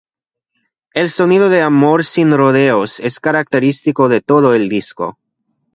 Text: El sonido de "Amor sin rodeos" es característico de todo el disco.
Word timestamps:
El 0.95 1.11
sonido 1.11 1.49
de 1.49 1.61
"Amor 1.61 2.05
sin 2.05 2.31
rodeos" 2.31 2.99
es 3.01 3.19
característico 3.19 4.09
de 4.09 4.19
todo 4.21 4.55
el 4.55 4.67
disco. 4.67 5.19